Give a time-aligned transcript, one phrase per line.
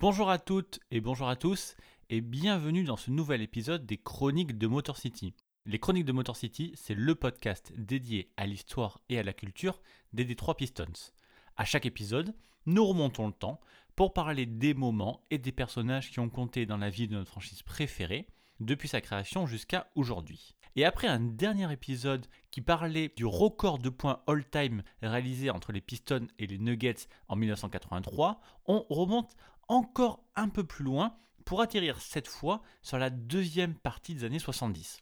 [0.00, 1.76] Bonjour à toutes et bonjour à tous
[2.12, 5.32] et bienvenue dans ce nouvel épisode des Chroniques de Motor City.
[5.64, 9.80] Les Chroniques de Motor City, c'est le podcast dédié à l'histoire et à la culture
[10.12, 11.12] des Détroit Pistons.
[11.56, 12.34] À chaque épisode,
[12.66, 13.60] nous remontons le temps
[13.94, 17.30] pour parler des moments et des personnages qui ont compté dans la vie de notre
[17.30, 18.26] franchise préférée
[18.58, 20.56] depuis sa création jusqu'à aujourd'hui.
[20.74, 25.80] Et après un dernier épisode qui parlait du record de points all-time réalisé entre les
[25.80, 29.36] Pistons et les Nuggets en 1983, on remonte
[29.68, 34.38] encore un peu plus loin pour atterrir cette fois sur la deuxième partie des années
[34.38, 35.00] 70.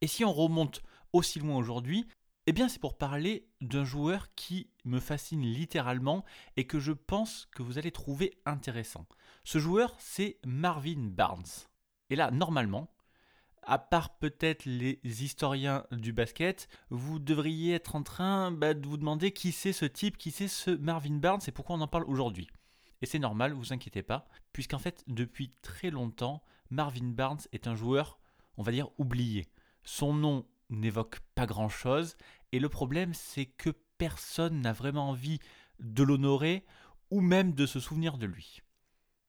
[0.00, 2.06] Et si on remonte aussi loin aujourd'hui,
[2.46, 6.24] eh bien c'est pour parler d'un joueur qui me fascine littéralement
[6.56, 9.06] et que je pense que vous allez trouver intéressant.
[9.44, 11.44] Ce joueur, c'est Marvin Barnes.
[12.10, 12.92] Et là, normalement,
[13.62, 18.96] à part peut-être les historiens du basket, vous devriez être en train bah, de vous
[18.96, 22.04] demander qui c'est ce type, qui c'est ce Marvin Barnes et pourquoi on en parle
[22.04, 22.48] aujourd'hui.
[23.02, 27.74] Et c'est normal, vous inquiétez pas, puisqu'en fait, depuis très longtemps, Marvin Barnes est un
[27.74, 28.18] joueur,
[28.56, 29.46] on va dire, oublié.
[29.84, 32.16] Son nom n'évoque pas grand-chose,
[32.52, 35.38] et le problème, c'est que personne n'a vraiment envie
[35.78, 36.64] de l'honorer
[37.10, 38.62] ou même de se souvenir de lui.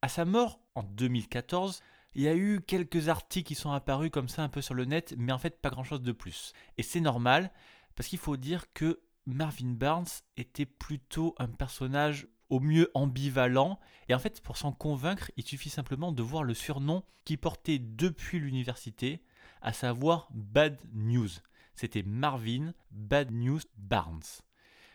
[0.02, 1.82] À sa mort, en 2014,
[2.16, 4.86] il y a eu quelques articles qui sont apparus comme ça un peu sur le
[4.86, 6.54] net, mais en fait pas grand-chose de plus.
[6.78, 7.52] Et c'est normal,
[7.96, 10.08] parce qu'il faut dire que Marvin Barnes
[10.38, 15.70] était plutôt un personnage au mieux ambivalent, et en fait pour s'en convaincre, il suffit
[15.70, 19.22] simplement de voir le surnom qu'il portait depuis l'université,
[19.62, 21.30] à savoir Bad News.
[21.76, 24.22] C'était Marvin Bad News Barnes.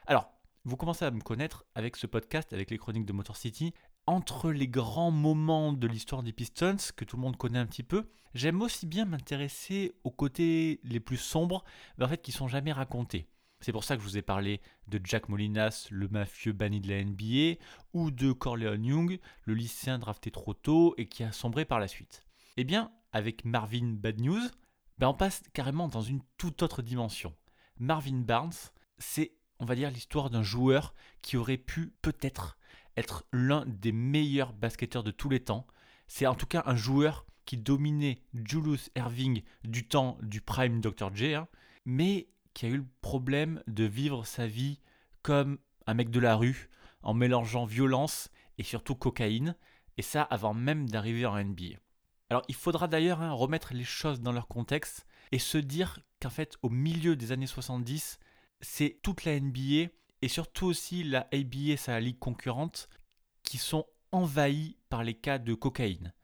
[0.06, 0.32] Alors,
[0.64, 3.74] vous commencez à me connaître avec ce podcast, avec les chroniques de Motor City.
[4.06, 7.82] Entre les grands moments de l'histoire des Pistons, que tout le monde connaît un petit
[7.82, 11.64] peu, j'aime aussi bien m'intéresser aux côtés les plus sombres,
[11.98, 13.28] mais en fait qui sont jamais racontés.
[13.62, 16.88] C'est pour ça que je vous ai parlé de Jack Molinas, le mafieux banni de
[16.88, 17.60] la NBA,
[17.92, 21.86] ou de Corleone Young, le lycéen drafté trop tôt et qui a sombré par la
[21.86, 22.26] suite.
[22.56, 24.42] Eh bien, avec Marvin Bad News,
[24.98, 27.36] ben on passe carrément dans une toute autre dimension.
[27.78, 28.50] Marvin Barnes,
[28.98, 32.58] c'est, on va dire, l'histoire d'un joueur qui aurait pu peut-être
[32.96, 35.68] être l'un des meilleurs basketteurs de tous les temps.
[36.08, 41.14] C'est en tout cas un joueur qui dominait Julius Erving du temps du prime Dr.
[41.14, 41.48] J, hein,
[41.84, 44.80] mais qui a eu le problème de vivre sa vie
[45.22, 46.68] comme un mec de la rue,
[47.02, 49.56] en mélangeant violence et surtout cocaïne,
[49.96, 51.76] et ça avant même d'arriver en NBA.
[52.30, 56.30] Alors il faudra d'ailleurs hein, remettre les choses dans leur contexte et se dire qu'en
[56.30, 58.18] fait au milieu des années 70,
[58.60, 59.90] c'est toute la NBA
[60.22, 62.88] et surtout aussi la ABA, sa ligue concurrente,
[63.42, 66.14] qui sont envahis par les cas de cocaïne.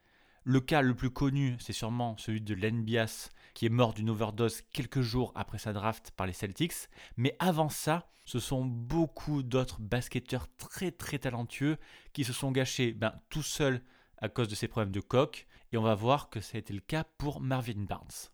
[0.45, 4.10] Le cas le plus connu, c'est sûrement celui de Len Bias, qui est mort d'une
[4.10, 6.88] overdose quelques jours après sa draft par les Celtics.
[7.16, 11.76] Mais avant ça, ce sont beaucoup d'autres basketteurs très très talentueux
[12.12, 13.82] qui se sont gâchés ben, tout seuls
[14.18, 15.48] à cause de ces problèmes de coke.
[15.72, 18.30] Et on va voir que ça a été le cas pour Marvin Barnes.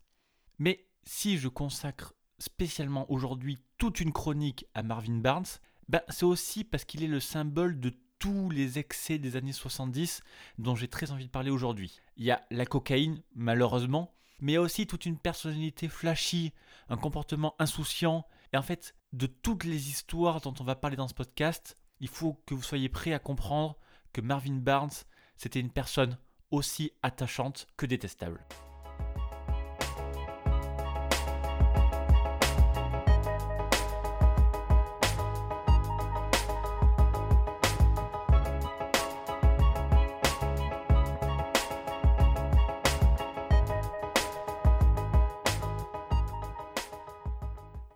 [0.59, 5.57] Mais si je consacre spécialement aujourd'hui toute une chronique à Marvin Barnes,
[5.89, 10.21] ben, c'est aussi parce qu'il est le symbole de tous les excès des années 70
[10.59, 11.99] dont j'ai très envie de parler aujourd'hui.
[12.15, 16.53] Il y a la cocaïne, malheureusement, mais il y a aussi toute une personnalité flashy,
[16.89, 21.07] un comportement insouciant, et en fait, de toutes les histoires dont on va parler dans
[21.07, 23.77] ce podcast, il faut que vous soyez prêts à comprendre
[24.13, 24.89] que Marvin Barnes,
[25.37, 26.17] c'était une personne
[26.51, 28.45] aussi attachante que détestable.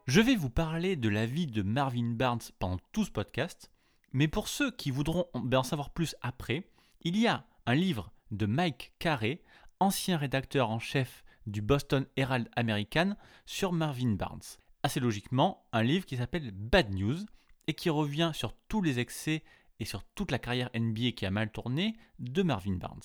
[0.09, 3.69] Je vais vous parler de la vie de Marvin Barnes pendant tout ce podcast,
[4.11, 6.67] mais pour ceux qui voudront en savoir plus après,
[7.01, 9.44] il y a un livre de Mike Carey,
[9.79, 13.15] ancien rédacteur en chef du Boston Herald American,
[13.45, 14.41] sur Marvin Barnes.
[14.81, 17.19] Assez logiquement, un livre qui s'appelle Bad News
[17.67, 19.44] et qui revient sur tous les excès
[19.79, 23.03] et sur toute la carrière NBA qui a mal tourné de Marvin Barnes.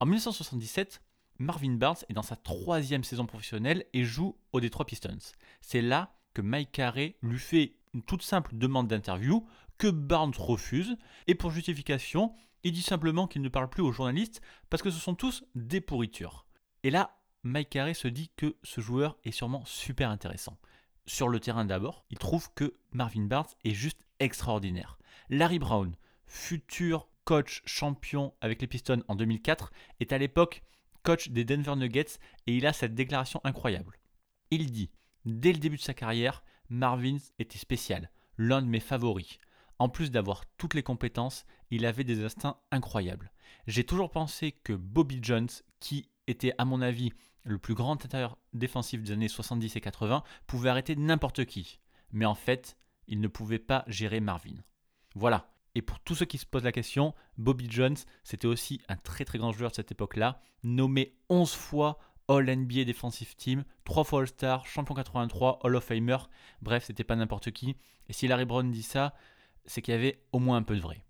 [0.00, 1.00] En 1977,
[1.38, 5.32] Marvin Barnes est dans sa troisième saison professionnelle et joue aux Detroit Pistons.
[5.62, 9.46] C'est là que Mike Carey lui fait une toute simple demande d'interview
[9.78, 10.96] que Barnes refuse
[11.26, 12.34] et pour justification,
[12.64, 14.40] Il dit simplement qu'il ne parle plus aux journalistes
[14.70, 16.46] parce que ce sont tous des pourritures.
[16.84, 20.58] Et là, Mike Carey se dit que ce joueur est sûrement super intéressant.
[21.06, 24.96] Sur le terrain d'abord, il trouve que Marvin Barnes est juste extraordinaire.
[25.28, 25.96] Larry Brown,
[26.26, 30.62] futur coach champion avec les Pistons en 2004, est à l'époque
[31.02, 33.98] coach des Denver Nuggets et il a cette déclaration incroyable.
[34.52, 34.90] Il dit
[35.24, 39.38] Dès le début de sa carrière, Marvin était spécial, l'un de mes favoris.
[39.78, 43.32] En plus d'avoir toutes les compétences, il avait des instincts incroyables.
[43.66, 45.48] J'ai toujours pensé que Bobby Jones,
[45.80, 47.12] qui était à mon avis
[47.44, 51.80] le plus grand intérieur défensif des années 70 et 80, pouvait arrêter n'importe qui.
[52.12, 52.76] Mais en fait,
[53.08, 54.56] il ne pouvait pas gérer Marvin.
[55.14, 55.48] Voilà.
[55.74, 59.24] Et pour tous ceux qui se posent la question, Bobby Jones, c'était aussi un très
[59.24, 61.98] très grand joueur de cette époque-là, nommé 11 fois
[62.28, 66.18] All NBA Defensive Team, 3 fois All-Star, champion 83, Hall of Famer.
[66.60, 67.76] Bref, c'était pas n'importe qui.
[68.08, 69.14] Et si Larry Brown dit ça,
[69.64, 71.04] c'est qu'il y avait au moins un peu de vrai.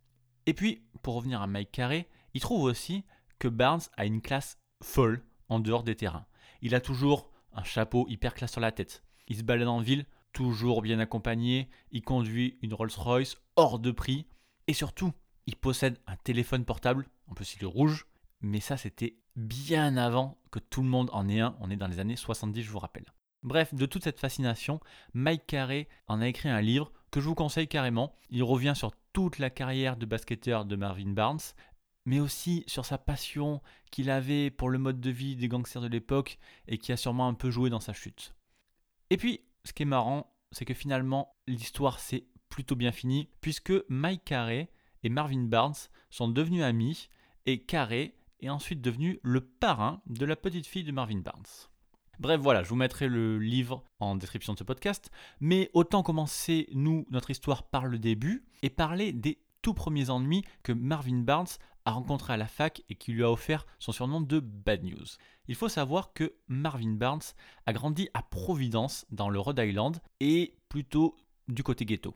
[0.46, 3.04] Et puis, pour revenir à Mike Carey, il trouve aussi
[3.38, 6.26] que Barnes a une classe folle en dehors des terrains.
[6.60, 9.02] Il a toujours un chapeau hyper classe sur la tête.
[9.28, 11.68] Il se balade en ville, toujours bien accompagné.
[11.90, 14.26] Il conduit une Rolls-Royce hors de prix.
[14.66, 15.12] Et surtout,
[15.46, 18.06] il possède un téléphone portable, en plus il est rouge,
[18.40, 21.88] mais ça c'était bien avant que tout le monde en ait un, on est dans
[21.88, 23.12] les années 70 je vous rappelle.
[23.42, 24.78] Bref, de toute cette fascination,
[25.14, 28.14] Mike Carey en a écrit un livre que je vous conseille carrément.
[28.30, 31.40] Il revient sur toute la carrière de basketteur de Marvin Barnes,
[32.04, 33.60] mais aussi sur sa passion
[33.90, 36.38] qu'il avait pour le mode de vie des gangsters de l'époque
[36.68, 38.34] et qui a sûrement un peu joué dans sa chute.
[39.10, 43.72] Et puis, ce qui est marrant, c'est que finalement, l'histoire s'est plutôt bien finie, puisque
[43.88, 44.70] Mike Carey
[45.02, 45.74] et Marvin Barnes
[46.10, 47.08] sont devenus amis,
[47.46, 51.42] et Carey est ensuite devenu le parrain de la petite fille de Marvin Barnes.
[52.18, 55.10] Bref, voilà, je vous mettrai le livre en description de ce podcast,
[55.40, 60.44] mais autant commencer, nous, notre histoire par le début, et parler des tout premiers ennuis
[60.62, 61.48] que Marvin Barnes
[61.84, 65.06] a rencontrés à la fac et qui lui a offert son surnom de Bad News.
[65.48, 67.22] Il faut savoir que Marvin Barnes
[67.66, 71.16] a grandi à Providence, dans le Rhode Island, et plutôt
[71.48, 72.14] du côté ghetto.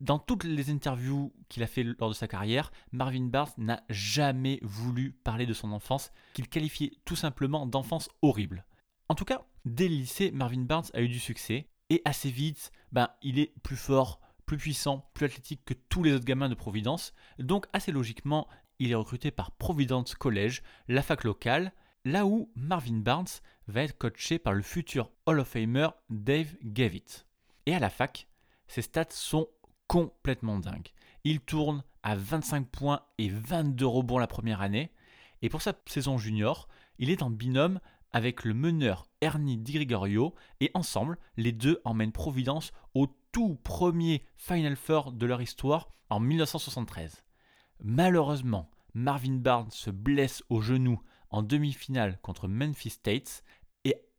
[0.00, 4.58] Dans toutes les interviews qu'il a fait lors de sa carrière, Marvin Barnes n'a jamais
[4.62, 8.66] voulu parler de son enfance, qu'il qualifiait tout simplement d'enfance horrible.
[9.08, 12.72] En tout cas, dès le lycée, Marvin Barnes a eu du succès, et assez vite,
[12.92, 16.54] ben, il est plus fort, plus puissant, plus athlétique que tous les autres gamins de
[16.54, 18.48] Providence, donc assez logiquement,
[18.78, 21.72] il est recruté par Providence College, la fac locale,
[22.04, 23.28] là où Marvin Barnes
[23.68, 27.26] va être coaché par le futur Hall of Famer Dave Gavitt.
[27.66, 28.28] Et à la fac,
[28.66, 29.48] ses stats sont
[29.86, 30.92] complètement dingues.
[31.24, 34.90] Il tourne à 25 points et 22 rebonds la première année,
[35.42, 37.80] et pour sa saison junior, il est en binôme
[38.12, 44.24] avec le meneur Ernie Di Gregorio, et ensemble, les deux emmènent Providence au tout premier
[44.36, 47.24] Final Four de leur histoire en 1973.
[47.82, 51.00] Malheureusement, Marvin Barnes se blesse au genou
[51.30, 53.63] en demi-finale contre Memphis State et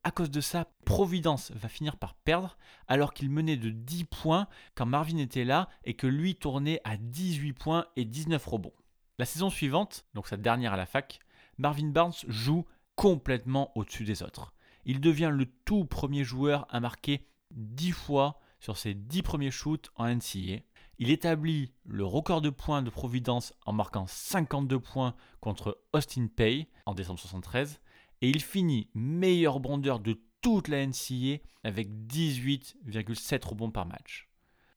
[0.05, 2.57] à cause de ça, Providence va finir par perdre
[2.87, 6.95] alors qu'il menait de 10 points quand Marvin était là et que lui tournait à
[6.95, 8.75] 18 points et 19 rebonds.
[9.17, 11.19] La saison suivante, donc sa dernière à la fac,
[11.57, 12.65] Marvin Barnes joue
[12.95, 14.53] complètement au-dessus des autres.
[14.85, 19.89] Il devient le tout premier joueur à marquer 10 fois sur ses 10 premiers shoots
[19.95, 20.59] en NCAA.
[20.99, 26.67] Il établit le record de points de Providence en marquant 52 points contre Austin Pay
[26.85, 27.79] en décembre 73
[28.21, 34.29] et il finit meilleur bondeur de toute la NCAA avec 18,7 rebonds par match.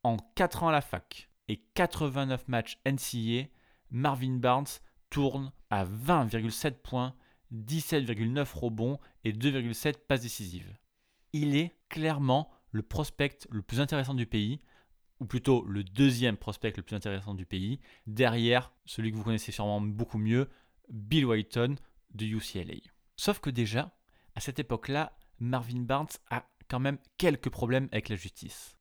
[0.03, 3.49] En 4 ans à la fac et 89 matchs NCAA,
[3.91, 4.67] Marvin Barnes
[5.11, 7.15] tourne à 20,7 points,
[7.53, 10.77] 17,9 rebonds et 2,7 passes décisives.
[11.33, 14.61] Il est clairement le prospect le plus intéressant du pays,
[15.21, 19.53] ou plutôt le deuxième prospect le plus intéressant du pays, derrière celui que vous connaissez
[19.53, 20.49] sûrement beaucoup mieux,
[20.89, 21.77] Bill Whiton
[22.15, 22.77] de UCLA.
[23.19, 23.95] Sauf que déjà,
[24.37, 28.79] à cette époque-là, Marvin Barnes a quand même quelques problèmes avec la justice.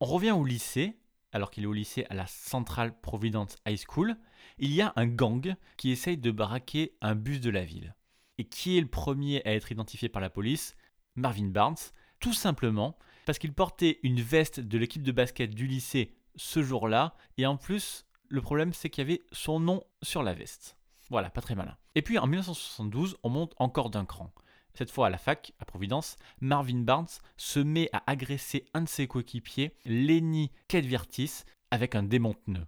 [0.00, 1.00] On revient au lycée,
[1.32, 4.16] alors qu'il est au lycée à la Central Providence High School,
[4.58, 7.94] il y a un gang qui essaye de braquer un bus de la ville.
[8.36, 10.76] Et qui est le premier à être identifié par la police?
[11.16, 11.76] Marvin Barnes,
[12.20, 17.16] tout simplement parce qu'il portait une veste de l'équipe de basket du lycée ce jour-là,
[17.36, 20.77] et en plus, le problème c'est qu'il y avait son nom sur la veste.
[21.10, 21.76] Voilà, pas très malin.
[21.94, 24.32] Et puis en 1972, on monte encore d'un cran.
[24.74, 28.88] Cette fois à la fac, à Providence, Marvin Barnes se met à agresser un de
[28.88, 32.66] ses coéquipiers, Lenny Kedvirtis, avec un démonte-nœud.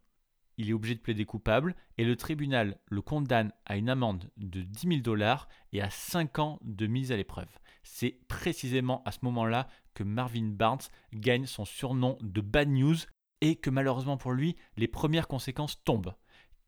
[0.57, 4.63] Il est obligé de plaider coupable et le tribunal le condamne à une amende de
[4.63, 7.49] 10 000 dollars et à 5 ans de mise à l'épreuve.
[7.83, 10.83] C'est précisément à ce moment-là que Marvin Barnes
[11.15, 12.97] gagne son surnom de Bad News
[13.41, 16.15] et que malheureusement pour lui, les premières conséquences tombent.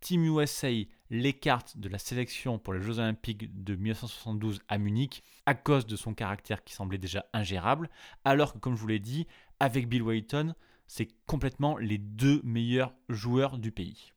[0.00, 0.70] Team USA
[1.12, 5.94] l'écarte de la sélection pour les Jeux Olympiques de 1972 à Munich à cause de
[5.94, 7.90] son caractère qui semblait déjà ingérable,
[8.24, 9.26] alors que comme je vous l'ai dit,
[9.60, 10.54] avec Bill Walton,
[10.86, 14.12] c'est complètement les deux meilleurs joueurs du pays.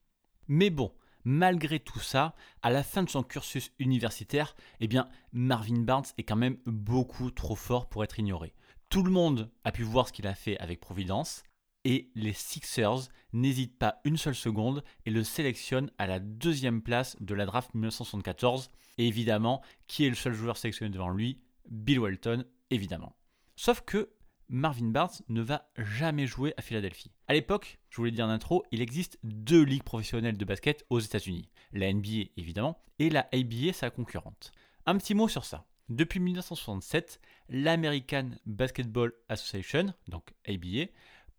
[0.48, 0.94] Mais bon,
[1.25, 6.24] malgré tout ça, à la fin de son cursus universitaire, eh bien, Marvin Barnes est
[6.24, 8.54] quand même beaucoup trop fort pour être ignoré.
[8.88, 11.44] Tout le monde a pu voir ce qu'il a fait avec Providence,
[11.86, 17.15] et les Sixers n'hésitent pas une seule seconde et le sélectionnent à la deuxième place
[17.22, 18.72] de la draft 1974.
[18.98, 21.39] Et évidemment, qui est le seul joueur sélectionné devant lui?
[21.70, 23.15] Bill Walton, évidemment.
[23.56, 24.10] Sauf que
[24.50, 27.12] Marvin Barnes ne va jamais jouer à Philadelphie.
[27.27, 30.86] À l'époque, je vous l'ai dit en intro, il existe deux ligues professionnelles de basket
[30.89, 31.50] aux États-Unis.
[31.72, 34.51] La NBA évidemment, et la ABA sa concurrente.
[34.86, 35.65] Un petit mot sur ça.
[35.89, 40.88] Depuis 1967, l'American Basketball Association, donc ABA,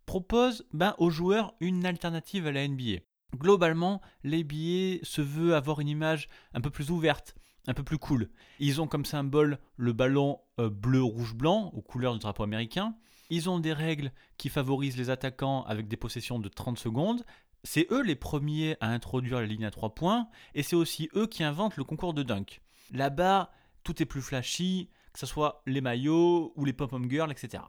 [0.06, 3.00] propose ben, aux joueurs une alternative à la NBA.
[3.36, 7.34] Globalement, l'ABA se veut avoir une image un peu plus ouverte,
[7.66, 8.30] un peu plus cool.
[8.60, 12.96] Ils ont comme symbole le ballon euh, bleu-rouge-blanc aux couleurs du drapeau américain.
[13.28, 17.24] Ils ont des règles qui favorisent les attaquants avec des possessions de 30 secondes.
[17.64, 21.26] C'est eux les premiers à introduire la ligne à 3 points et c'est aussi eux
[21.26, 22.62] qui inventent le concours de dunk.
[22.92, 23.50] Là-bas,
[23.82, 27.64] tout est plus flashy, que ce soit les maillots ou les pop-up girls, etc.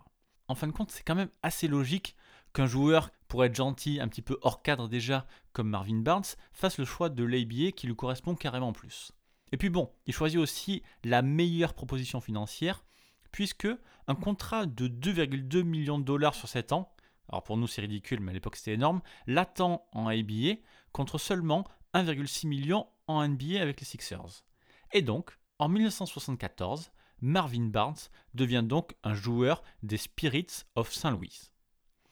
[0.47, 2.15] En fin de compte, c'est quand même assez logique
[2.57, 6.79] qu'un joueur, pour être gentil, un petit peu hors cadre déjà, comme Marvin Barnes, fasse
[6.79, 9.11] le choix de l'ABA qui lui correspond carrément plus.
[9.51, 12.83] Et puis bon, il choisit aussi la meilleure proposition financière,
[13.31, 13.67] puisque
[14.07, 16.91] un contrat de 2,2 millions de dollars sur 7 ans,
[17.29, 20.55] alors pour nous c'est ridicule, mais à l'époque c'était énorme, l'attend en ABA
[20.93, 24.43] contre seulement 1,6 million en NBA avec les Sixers.
[24.93, 26.89] Et donc, en 1974,
[27.21, 31.11] Marvin Barnes devient donc un joueur des Spirits of St.
[31.11, 31.51] Louis.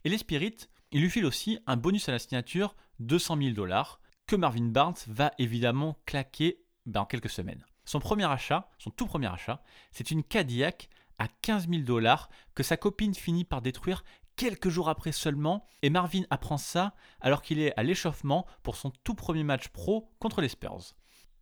[0.06, 3.50] Et les Spirits, il lui file aussi un bonus à la signature de 100 000
[3.56, 7.66] dollars que Marvin Barnes va évidemment claquer ben, en quelques semaines.
[7.86, 12.62] Son premier achat, son tout premier achat, c'est une Cadillac à 15 000 dollars que
[12.62, 14.04] sa copine finit par détruire
[14.36, 18.92] quelques jours après seulement, et Marvin apprend ça alors qu'il est à l'échauffement pour son
[19.04, 20.94] tout premier match pro contre les Spurs.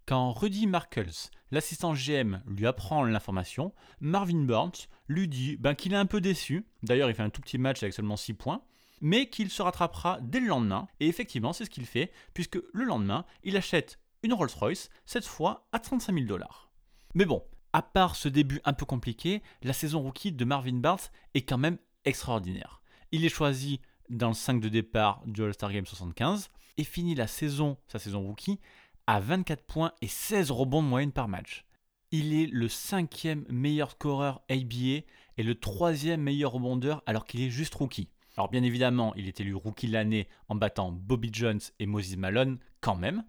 [0.06, 5.98] Quand Rudy Markles, l'assistant GM, lui apprend l'information, Marvin Burns lui dit ben, qu'il est
[5.98, 8.64] un peu déçu, d'ailleurs il fait un tout petit match avec seulement 6 points,
[9.00, 12.84] mais qu'il se rattrapera dès le lendemain, et effectivement c'est ce qu'il fait, puisque le
[12.84, 16.70] lendemain, il achète une Rolls-Royce, cette fois à 35 000 dollars.
[17.14, 21.00] Mais bon, à part ce début un peu compliqué, la saison rookie de Marvin Barnes
[21.34, 22.82] est quand même extraordinaire.
[23.14, 23.80] Il est choisi
[24.10, 28.22] dans le 5 de départ du All-Star Game 75 et finit la saison, sa saison
[28.22, 28.60] rookie,
[29.08, 31.66] à 24 points et 16 rebonds de moyenne par match.
[32.12, 35.04] Il est le cinquième meilleur scoreur ABA
[35.38, 38.10] et le troisième meilleur rebondeur alors qu'il est juste rookie.
[38.38, 42.60] Alors bien évidemment, il est élu rookie l'année en battant Bobby Jones et Moses Malone
[42.82, 43.24] quand même.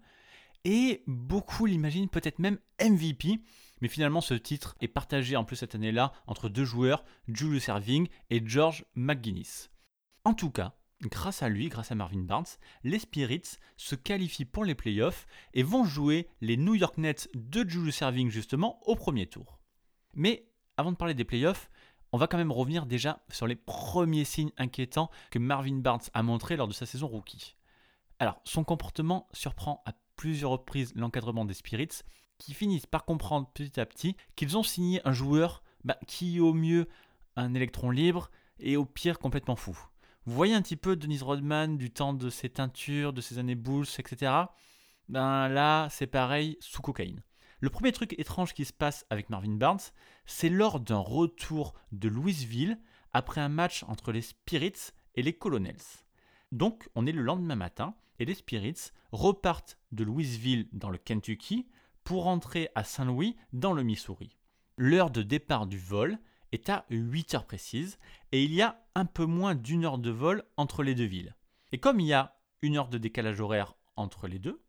[0.65, 3.41] Et beaucoup l'imaginent peut-être même MVP,
[3.81, 8.09] mais finalement ce titre est partagé en plus cette année-là entre deux joueurs, Julius Erving
[8.31, 9.71] et George McGuinness.
[10.25, 10.75] En tout cas,
[11.09, 12.47] grâce à lui, grâce à Marvin Barnes,
[12.83, 17.69] les Spirits se qualifient pour les playoffs et vont jouer les New York Nets de
[17.69, 19.59] Julius Erving justement au premier tour.
[20.15, 21.71] Mais avant de parler des playoffs,
[22.13, 26.23] on va quand même revenir déjà sur les premiers signes inquiétants que Marvin Barnes a
[26.23, 27.57] montrés lors de sa saison rookie.
[28.19, 32.03] Alors, son comportement surprend à plusieurs reprises l'encadrement des Spirits,
[32.39, 36.41] qui finissent par comprendre petit à petit qu'ils ont signé un joueur bah, qui est
[36.41, 36.89] au mieux
[37.37, 39.79] un électron libre et au pire complètement fou.
[40.27, 43.55] Vous voyez un petit peu Denise Rodman du temps de ses teintures, de ses années
[43.55, 44.33] Bulls, etc.
[45.11, 47.23] Ben là, c'est pareil sous cocaïne.
[47.61, 49.81] Le premier truc étrange qui se passe avec Marvin Barnes,
[50.25, 52.79] c'est lors d'un retour de Louisville
[53.13, 55.77] après un match entre les Spirits et les Colonels.
[56.53, 61.67] Donc, on est le lendemain matin et les Spirits repartent de Louisville dans le Kentucky
[62.03, 64.39] pour rentrer à Saint-Louis dans le Missouri.
[64.79, 66.19] L'heure de départ du vol
[66.55, 67.99] est à 8 heures précises
[68.33, 71.35] et il y a un peu moins d'une heure de vol entre les deux villes.
[71.73, 74.63] Et comme il y a une heure de décalage horaire entre les deux,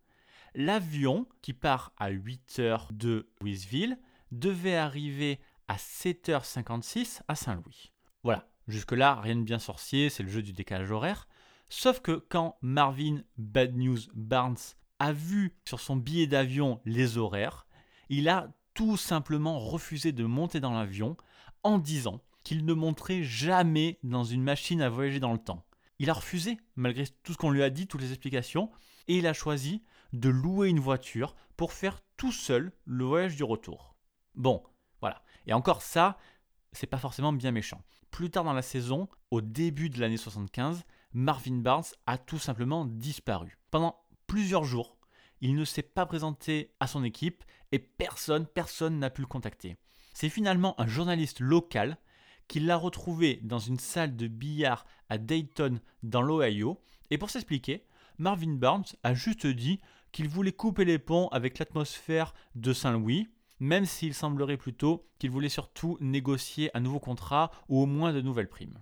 [0.56, 3.98] l'avion qui part à 8 heures de Louisville
[4.32, 7.92] devait arriver à 7h56 à Saint-Louis.
[8.24, 11.27] Voilà, jusque-là, rien de bien sorcier, c'est le jeu du décalage horaire.
[11.70, 14.58] Sauf que quand Marvin Bad News Barnes
[15.00, 17.68] a vu sur son billet d'avion les horaires,
[18.10, 21.18] il a tout simplement refusé de monter dans l'avion
[21.65, 25.65] en disant qu'il ne monterait jamais dans une machine à voyager dans le temps.
[25.98, 28.69] Il a refusé, malgré tout ce qu'on lui a dit, toutes les explications,
[29.07, 29.81] et il a choisi
[30.13, 33.95] de louer une voiture pour faire tout seul le voyage du retour.
[34.36, 34.63] Bon,
[35.01, 35.24] voilà.
[35.48, 36.19] Et encore ça,
[36.72, 37.81] c'est pas forcément bien méchant.
[38.12, 42.86] Plus tard dans la saison, au début de l'année 75, Marvin Barnes a tout simplement
[42.86, 43.57] disparu.
[43.72, 44.98] Pendant plusieurs jours,
[45.41, 49.77] il ne s'est pas présenté à son équipe et personne, personne n'a pu le contacter.
[50.15, 51.98] C'est finalement un journaliste local
[52.48, 56.81] qui l'a retrouvé dans une salle de billard à Dayton dans l'Ohio
[57.12, 57.84] et pour s'expliquer,
[58.17, 59.81] Marvin Barnes a juste dit
[60.13, 63.27] qu'il voulait couper les ponts avec l'atmosphère de Saint-Louis,
[63.60, 68.22] même s'il semblerait plutôt qu'il voulait surtout négocier un nouveau contrat ou au moins de
[68.22, 68.81] nouvelles primes.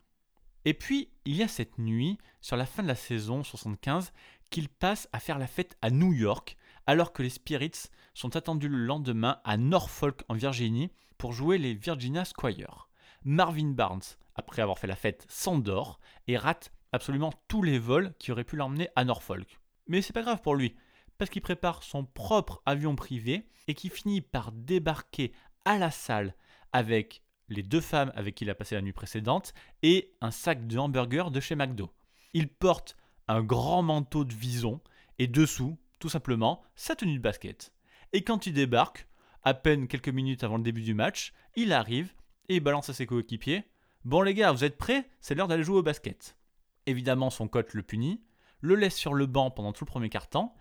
[0.66, 4.14] Et puis, il y a cette nuit, sur la fin de la saison 75,
[4.52, 8.70] qu'il passe à faire la fête à New York, alors que les Spirits sont attendus
[8.70, 10.92] le lendemain à Norfolk en Virginie
[11.32, 12.90] jouer les Virginia Squire.
[13.24, 14.02] Marvin Barnes,
[14.36, 18.56] après avoir fait la fête, s'endort et rate absolument tous les vols qui auraient pu
[18.56, 19.60] l'emmener à Norfolk.
[19.88, 20.76] Mais c'est pas grave pour lui,
[21.18, 25.32] parce qu'il prépare son propre avion privé et qui finit par débarquer
[25.66, 26.36] à la salle
[26.72, 30.68] avec les deux femmes avec qui il a passé la nuit précédente et un sac
[30.68, 31.92] de hamburgers de chez McDo.
[32.34, 32.96] Il porte
[33.28, 34.82] un grand manteau de vison
[35.20, 37.72] et dessous, tout simplement, sa tenue de basket.
[38.12, 39.08] Et quand il débarque,
[39.44, 42.14] à peine quelques minutes avant le début du match, il arrive
[42.50, 43.64] et il balance à ses coéquipiers
[44.06, 45.10] Bon les gars, vous êtes prêts?
[45.22, 46.38] C'est l'heure d'aller jouer au basket.
[46.86, 48.22] Évidemment, son coach le punit,
[48.60, 50.54] le laisse sur le banc pendant tout le premier quart-temps,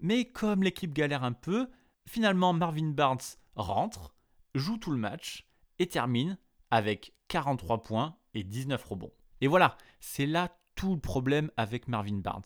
[0.00, 1.68] mais comme l'équipe galère un peu,
[2.06, 3.18] finalement Marvin Barnes
[3.54, 4.14] rentre,
[4.54, 5.46] joue tout le match
[5.78, 6.38] et termine
[6.70, 9.12] avec 43 points et 19 rebonds.
[9.40, 12.42] Et voilà, c'est là tout le problème avec Marvin Barnes.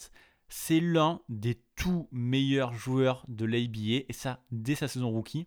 [0.48, 5.46] C'est l'un des tout meilleurs joueurs de l'ABA, et ça dès sa saison rookie,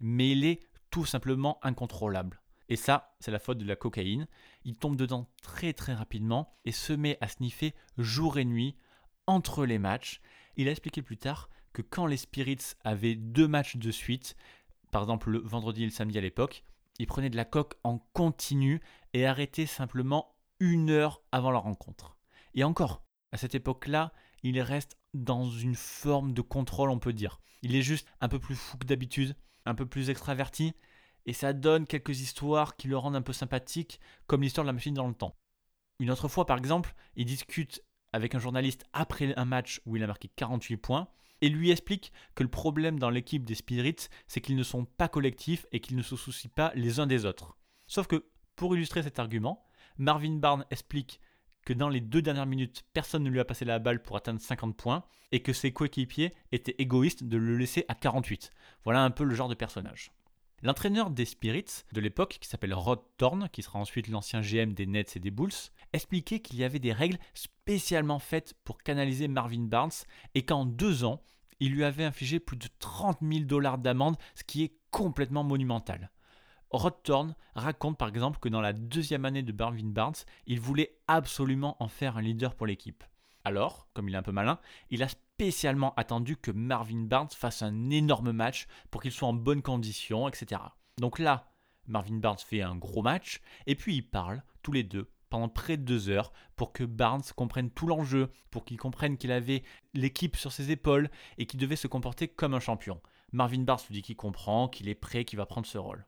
[0.00, 0.60] mais il est
[0.90, 2.40] tout simplement incontrôlable.
[2.68, 4.26] Et ça, c'est la faute de la cocaïne.
[4.64, 8.76] Il tombe dedans très très rapidement et se met à sniffer jour et nuit
[9.26, 10.20] entre les matchs.
[10.56, 14.36] Il a expliqué plus tard que quand les Spirits avaient deux matchs de suite,
[14.90, 16.64] par exemple le vendredi et le samedi à l'époque,
[16.98, 18.80] il prenait de la coque en continu
[19.12, 22.16] et arrêtait simplement une heure avant la rencontre.
[22.54, 24.12] Et encore, à cette époque-là,
[24.42, 27.40] il reste dans une forme de contrôle, on peut dire.
[27.62, 30.72] Il est juste un peu plus fou que d'habitude, un peu plus extraverti,
[31.26, 34.72] et ça donne quelques histoires qui le rendent un peu sympathique, comme l'histoire de la
[34.72, 35.36] machine dans le temps.
[35.98, 40.02] Une autre fois, par exemple, il discute avec un journaliste après un match où il
[40.02, 41.08] a marqué 48 points,
[41.42, 45.08] et lui explique que le problème dans l'équipe des Spirits, c'est qu'ils ne sont pas
[45.08, 47.58] collectifs et qu'ils ne se soucient pas les uns des autres.
[47.86, 49.66] Sauf que, pour illustrer cet argument,
[49.98, 51.20] Marvin Barnes explique
[51.66, 54.40] que dans les deux dernières minutes, personne ne lui a passé la balle pour atteindre
[54.40, 58.52] 50 points et que ses coéquipiers étaient égoïstes de le laisser à 48.
[58.84, 60.12] Voilà un peu le genre de personnage.
[60.62, 64.86] L'entraîneur des Spirits de l'époque, qui s'appelle Rod Thorne, qui sera ensuite l'ancien GM des
[64.86, 65.50] Nets et des Bulls,
[65.92, 69.90] expliquait qu'il y avait des règles spécialement faites pour canaliser Marvin Barnes
[70.34, 71.20] et qu'en deux ans,
[71.58, 76.10] il lui avait infligé plus de 30 000 dollars d'amende, ce qui est complètement monumental.
[76.70, 80.14] Rod Thorne raconte par exemple que dans la deuxième année de Marvin Barnes,
[80.46, 83.04] il voulait absolument en faire un leader pour l'équipe.
[83.44, 84.58] Alors, comme il est un peu malin,
[84.90, 89.34] il a spécialement attendu que Marvin Barnes fasse un énorme match pour qu'il soit en
[89.34, 90.60] bonne condition, etc.
[90.98, 91.52] Donc là,
[91.86, 95.76] Marvin Barnes fait un gros match, et puis ils parlent, tous les deux, pendant près
[95.76, 99.62] de deux heures, pour que Barnes comprenne tout l'enjeu, pour qu'il comprenne qu'il avait
[99.94, 103.00] l'équipe sur ses épaules et qu'il devait se comporter comme un champion.
[103.32, 106.04] Marvin Barnes lui dit qu'il comprend, qu'il est prêt, qu'il va prendre ce rôle.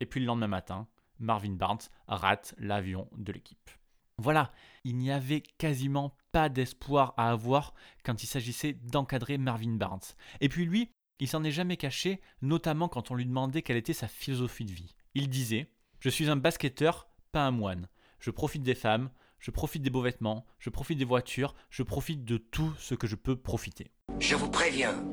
[0.00, 0.86] Et puis le lendemain matin,
[1.18, 3.70] Marvin Barnes rate l'avion de l'équipe.
[4.18, 4.50] Voilà,
[4.84, 10.00] il n'y avait quasiment pas d'espoir à avoir quand il s'agissait d'encadrer Marvin Barnes.
[10.40, 13.92] Et puis lui, il s'en est jamais caché, notamment quand on lui demandait quelle était
[13.92, 14.94] sa philosophie de vie.
[15.14, 17.88] Il disait Je suis un basketteur, pas un moine.
[18.20, 22.24] Je profite des femmes, je profite des beaux vêtements, je profite des voitures, je profite
[22.24, 23.90] de tout ce que je peux profiter.
[24.18, 25.04] Je vous préviens.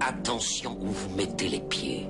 [0.00, 2.08] Attention où vous mettez les pieds.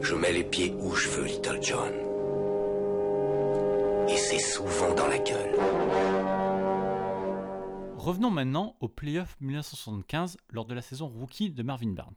[0.00, 1.92] Je mets les pieds où je veux, Little John.
[4.08, 5.54] Et c'est souvent dans la gueule.
[7.96, 12.14] Revenons maintenant au playoff 1975 lors de la saison rookie de Marvin Barnes.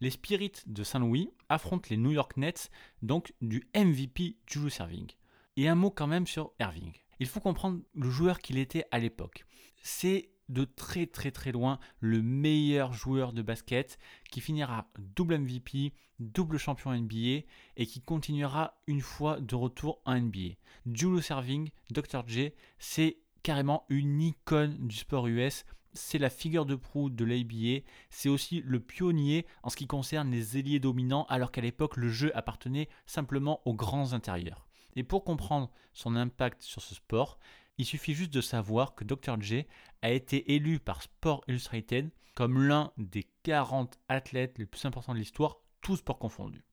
[0.00, 2.70] Les Spirits de Saint-Louis affrontent les New York Nets,
[3.02, 5.10] donc du MVP Julius Erving.
[5.56, 6.92] Et un mot quand même sur Erving.
[7.18, 9.44] Il faut comprendre le joueur qu'il était à l'époque.
[9.82, 13.98] C'est de très très très loin le meilleur joueur de basket
[14.30, 17.44] qui finira double MVP, double champion NBA
[17.76, 20.56] et qui continuera une fois de retour en NBA.
[20.92, 22.22] Julius Erving, Dr.
[22.26, 25.64] J, c'est carrément une icône du sport US.
[25.92, 27.86] C'est la figure de proue de l'ABA.
[28.10, 32.08] C'est aussi le pionnier en ce qui concerne les ailiers dominants, alors qu'à l'époque, le
[32.08, 34.66] jeu appartenait simplement aux grands intérieurs.
[34.96, 37.38] Et pour comprendre son impact sur ce sport,
[37.78, 39.40] il suffit juste de savoir que Dr.
[39.40, 39.66] J
[40.02, 45.18] a été élu par Sport Illustrated comme l'un des 40 athlètes les plus importants de
[45.18, 46.64] l'histoire, tous sports confondus.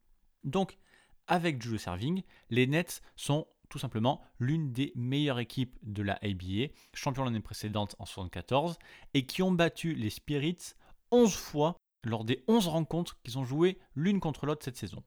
[0.44, 0.78] Donc,
[1.28, 6.74] avec Julius Serving, les Nets sont tout simplement l'une des meilleures équipes de la ABA,
[6.94, 8.78] champion l'année précédente en 74,
[9.14, 10.74] et qui ont battu les Spirits
[11.12, 15.04] 11 fois lors des 11 rencontres qu'ils ont jouées l'une contre l'autre cette saison.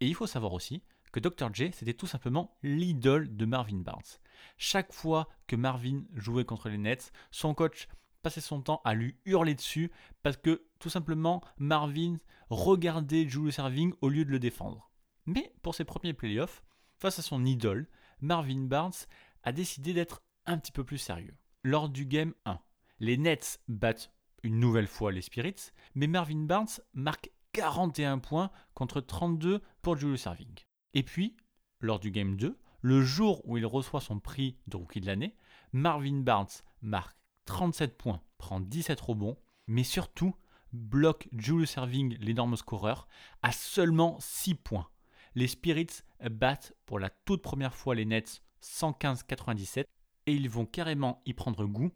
[0.00, 0.82] Et il faut savoir aussi
[1.14, 1.54] que Dr.
[1.54, 4.18] J, c'était tout simplement l'idole de Marvin Barnes.
[4.58, 7.86] Chaque fois que Marvin jouait contre les Nets, son coach
[8.22, 9.92] passait son temps à lui hurler dessus
[10.24, 12.16] parce que tout simplement Marvin
[12.50, 14.90] regardait Julius Serving au lieu de le défendre.
[15.24, 16.64] Mais pour ses premiers playoffs,
[16.98, 17.86] face à son idole,
[18.20, 19.06] Marvin Barnes
[19.44, 21.36] a décidé d'être un petit peu plus sérieux.
[21.62, 22.58] Lors du game 1,
[22.98, 24.10] les Nets battent
[24.42, 30.26] une nouvelle fois les Spirits, mais Marvin Barnes marque 41 points contre 32 pour Julius
[30.26, 30.58] Erving.
[30.94, 31.36] Et puis,
[31.80, 35.36] lors du game 2, le jour où il reçoit son prix de rookie de l'année,
[35.72, 36.48] Marvin Barnes
[36.82, 40.34] marque 37 points, prend 17 rebonds, mais surtout
[40.72, 43.06] bloque Julius Erving, l'énorme scoreur,
[43.42, 44.88] à seulement 6 points.
[45.34, 49.84] Les Spirits battent pour la toute première fois les Nets 115-97
[50.26, 51.90] et ils vont carrément y prendre goût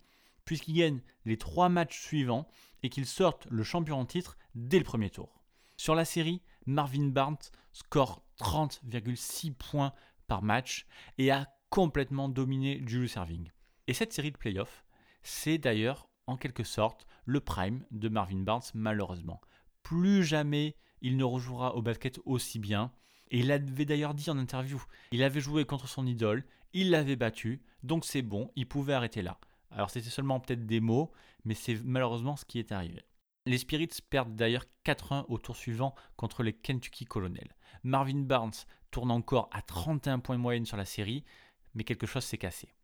[0.44, 2.48] puisqu'ils gagnent les 3 matchs suivants
[2.82, 5.42] et qu'ils sortent le champion en titre dès le premier tour.
[5.76, 7.36] Sur la série, Marvin Barnes
[7.72, 9.92] score 30,6 points
[10.26, 10.86] par match
[11.18, 13.50] et a complètement dominé Julius Erving.
[13.86, 14.84] Et cette série de playoffs,
[15.22, 19.40] c'est d'ailleurs en quelque sorte le prime de Marvin Barnes malheureusement.
[19.82, 22.92] Plus jamais il ne rejouera au basket aussi bien.
[23.30, 24.82] Et il l'avait d'ailleurs dit en interview.
[25.12, 29.22] Il avait joué contre son idole, il l'avait battu, donc c'est bon, il pouvait arrêter
[29.22, 29.38] là.
[29.70, 31.12] Alors c'était seulement peut-être des mots,
[31.44, 33.02] mais c'est malheureusement ce qui est arrivé.
[33.48, 37.56] Les Spirits perdent d'ailleurs 4-1 au tour suivant contre les Kentucky Colonels.
[37.82, 38.52] Marvin Barnes
[38.90, 41.24] tourne encore à 31 points de moyenne sur la série,
[41.72, 42.74] mais quelque chose s'est cassé.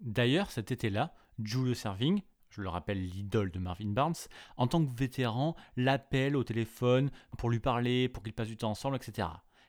[0.00, 4.14] D'ailleurs, cet été-là, Julius Serving, je le rappelle l'idole de Marvin Barnes,
[4.56, 8.70] en tant que vétéran, l'appelle au téléphone pour lui parler, pour qu'ils passent du temps
[8.70, 9.28] ensemble, etc.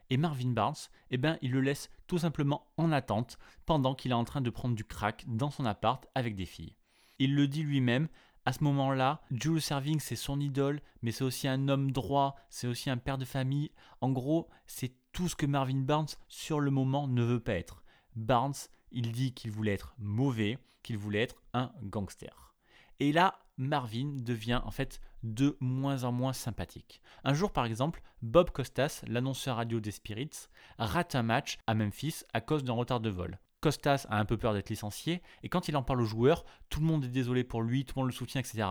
[0.09, 0.79] Et Marvin Barnes,
[1.09, 4.49] eh ben, il le laisse tout simplement en attente pendant qu'il est en train de
[4.49, 6.77] prendre du crack dans son appart avec des filles.
[7.19, 8.07] Il le dit lui-même,
[8.47, 12.67] à ce moment-là, Jules Serving, c'est son idole, mais c'est aussi un homme droit, c'est
[12.67, 13.71] aussi un père de famille.
[13.99, 17.83] En gros, c'est tout ce que Marvin Barnes, sur le moment, ne veut pas être.
[18.15, 18.53] Barnes,
[18.93, 22.55] il dit qu'il voulait être mauvais, qu'il voulait être un gangster.
[23.01, 27.01] Et là, Marvin devient en fait de moins en moins sympathique.
[27.25, 30.47] Un jour, par exemple, Bob Costas, l'annonceur radio des Spirits,
[30.79, 33.39] rate un match à Memphis à cause d'un retard de vol.
[33.61, 36.79] Costas a un peu peur d'être licencié, et quand il en parle aux joueurs, tout
[36.79, 38.67] le monde est désolé pour lui, tout le monde le soutient, etc.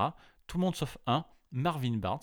[0.46, 2.20] Tout le monde sauf un, Marvin Barnes,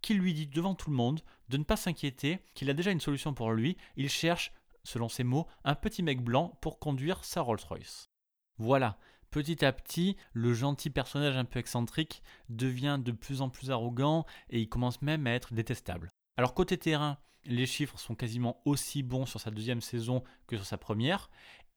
[0.00, 3.00] qui lui dit devant tout le monde de ne pas s'inquiéter, qu'il a déjà une
[3.00, 4.52] solution pour lui, il cherche,
[4.84, 8.10] selon ses mots, un petit mec blanc pour conduire sa Rolls-Royce.
[8.58, 8.98] Voilà,
[9.30, 14.26] petit à petit, le gentil personnage un peu excentrique devient de plus en plus arrogant
[14.50, 16.10] et il commence même à être détestable.
[16.36, 20.66] Alors côté terrain, les chiffres sont quasiment aussi bons sur sa deuxième saison que sur
[20.66, 21.30] sa première,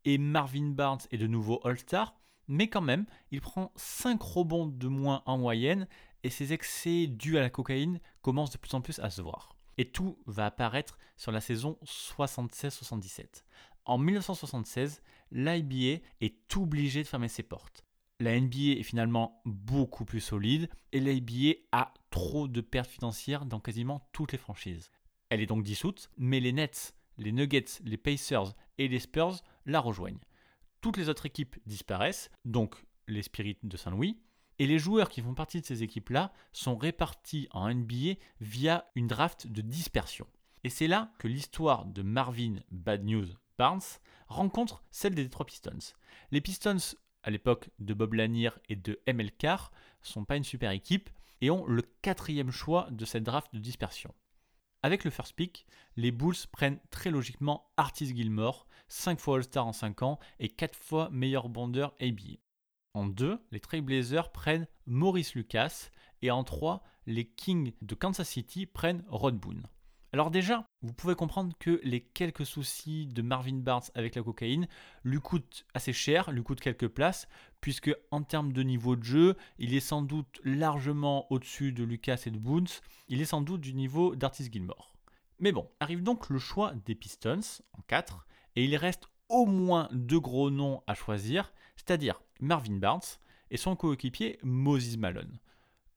[0.06, 2.16] et Marvin Barnes est de nouveau All-Star,
[2.48, 5.88] mais quand même, il prend 5 rebonds de moins en moyenne
[6.24, 9.56] et ses excès dus à la cocaïne commencent de plus en plus à se voir.
[9.78, 13.44] Et tout va apparaître sur la saison 76-77.
[13.86, 17.84] En 1976, l'IBA est obligé de fermer ses portes.
[18.20, 23.60] La NBA est finalement beaucoup plus solide et l'IBA a trop de pertes financières dans
[23.60, 24.90] quasiment toutes les franchises.
[25.30, 29.80] Elle est donc dissoute, mais les Nets, les Nuggets, les Pacers et les Spurs la
[29.80, 30.20] rejoignent.
[30.82, 32.76] Toutes les autres équipes disparaissent, donc
[33.08, 34.18] les Spirits de Saint-Louis,
[34.60, 39.08] et les joueurs qui font partie de ces équipes-là sont répartis en NBA via une
[39.08, 40.26] draft de dispersion.
[40.64, 43.28] Et c'est là que l'histoire de Marvin Bad News
[43.58, 43.82] Barnes
[44.28, 45.94] rencontre celle des Detroit Pistons.
[46.32, 50.72] Les Pistons, à l'époque de Bob Lanier et de ML Carr, sont pas une super
[50.72, 51.10] équipe
[51.42, 54.14] et ont le quatrième choix de cette draft de dispersion.
[54.88, 59.73] Avec le first pick, les Bulls prennent très logiquement Artis Gilmore, 5 fois All-Star en
[59.73, 62.39] 5 ans et 4 fois meilleur bondeur ABA.
[62.93, 65.89] En 2, les Trailblazers prennent Maurice Lucas
[66.21, 69.67] et en 3, les Kings de Kansas City prennent Rod Boone.
[70.18, 74.68] Alors déjà, vous pouvez comprendre que les quelques soucis de Marvin Barnes avec la cocaïne
[75.04, 77.28] lui coûtent assez cher, lui coûtent quelques places,
[77.62, 82.24] puisque en termes de niveau de jeu, il est sans doute largement au-dessus de Lucas
[82.26, 82.66] et de Boone,
[83.10, 84.96] il est sans doute du niveau d'Artis Gilmore.
[85.38, 88.26] Mais bon, arrive donc le choix des Pistons en 4,
[88.56, 93.02] et il reste au moins deux gros noms à choisir, c'est-à-dire Marvin Barnes
[93.52, 95.38] et son coéquipier Moses Malone.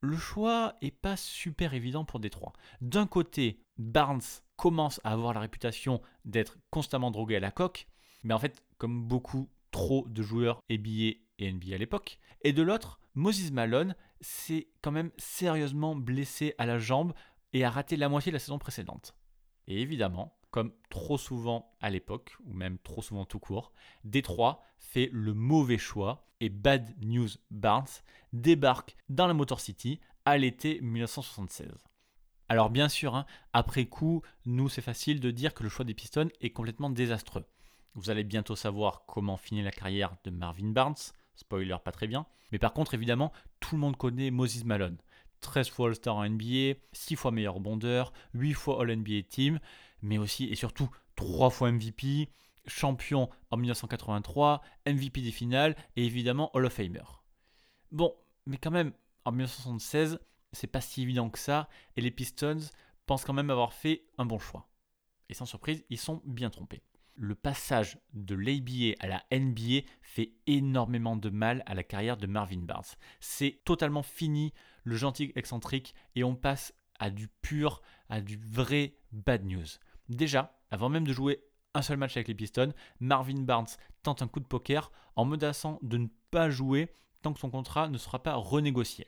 [0.03, 2.55] Le choix est pas super évident pour Détroit.
[2.81, 4.23] D'un côté, Barnes
[4.57, 7.87] commence à avoir la réputation d'être constamment drogué à la coque,
[8.25, 12.19] mais en fait, comme beaucoup trop de joueurs NBA et NBA à l'époque.
[12.43, 17.13] Et de l'autre, Moses Malone s'est quand même sérieusement blessé à la jambe
[17.53, 19.15] et a raté la moitié de la saison précédente.
[19.67, 23.73] Et évidemment, comme trop souvent à l'époque, ou même trop souvent tout court,
[24.05, 27.87] Détroit fait le mauvais choix et Bad News Barnes
[28.33, 31.69] débarque dans la Motor City à l'été 1976.
[32.49, 35.95] Alors bien sûr, hein, après coup, nous c'est facile de dire que le choix des
[35.95, 37.45] Pistons est complètement désastreux.
[37.95, 40.97] Vous allez bientôt savoir comment finit la carrière de Marvin Barnes,
[41.37, 44.99] spoiler pas très bien, mais par contre évidemment, tout le monde connaît Moses Malone.
[45.41, 49.59] 13 fois All-Star en NBA, 6 fois meilleur rebondeur, 8 fois All-NBA Team,
[50.03, 52.29] mais aussi et surtout 3 fois MVP,
[52.67, 57.05] champion en 1983, MVP des finales et évidemment Hall of Famer.
[57.91, 58.15] Bon,
[58.47, 58.93] mais quand même,
[59.25, 60.21] en 1976,
[60.53, 62.71] c'est pas si évident que ça et les Pistons
[63.07, 64.69] pensent quand même avoir fait un bon choix.
[65.29, 66.83] Et sans surprise, ils sont bien trompés.
[67.15, 72.27] Le passage de l'ABA à la NBA fait énormément de mal à la carrière de
[72.27, 72.85] Marvin Barnes.
[73.21, 74.53] C'est totalement fini
[74.85, 79.67] le gentil excentrique et on passe à du pur, à du vrai bad news.
[80.11, 81.41] Déjà, avant même de jouer
[81.73, 83.69] un seul match avec les Pistons, Marvin Barnes
[84.03, 86.93] tente un coup de poker en menaçant de ne pas jouer
[87.23, 89.07] tant que son contrat ne sera pas renégocié.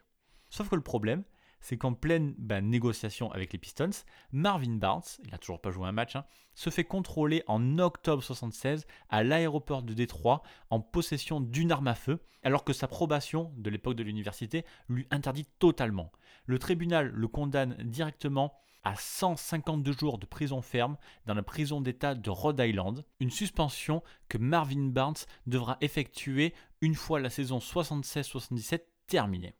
[0.48, 1.24] Sauf que le problème,
[1.60, 3.90] c'est qu'en pleine bah, négociation avec les Pistons,
[4.30, 8.22] Marvin Barnes, il n'a toujours pas joué un match, hein, se fait contrôler en octobre
[8.22, 13.52] 76 à l'aéroport de Détroit en possession d'une arme à feu, alors que sa probation
[13.56, 16.12] de l'époque de l'université lui interdit totalement.
[16.46, 22.14] Le tribunal le condamne directement à 152 jours de prison ferme dans la prison d'État
[22.14, 25.14] de Rhode Island, une suspension que Marvin Barnes
[25.46, 29.54] devra effectuer une fois la saison 76-77 terminée